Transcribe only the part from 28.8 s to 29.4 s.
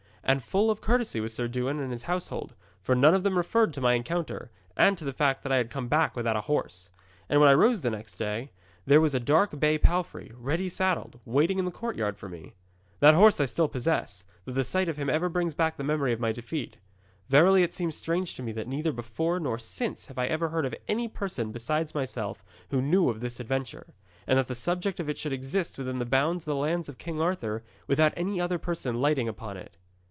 lighting